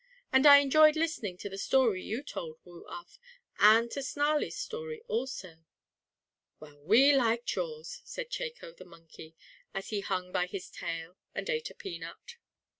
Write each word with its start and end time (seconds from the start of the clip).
And 0.33 0.47
I 0.47 0.57
enjoyed 0.61 0.95
listening 0.95 1.37
to 1.37 1.47
the 1.49 1.59
story 1.59 2.01
you 2.03 2.23
told, 2.23 2.57
Woo 2.63 2.87
Uff, 2.87 3.19
and 3.59 3.91
to 3.91 4.01
Snarlie's 4.01 4.57
story 4.57 5.03
also." 5.07 5.63
"Well, 6.59 6.79
we 6.81 7.13
liked 7.15 7.53
yours," 7.55 8.01
said 8.03 8.31
Chako, 8.31 8.71
the 8.71 8.83
monkey, 8.83 9.35
as 9.75 9.89
he 9.89 9.99
hung 9.99 10.31
by 10.31 10.47
his 10.47 10.71
tail 10.71 11.17
and 11.35 11.47
ate 11.51 11.69
a 11.69 11.75
peanut. 11.75 12.37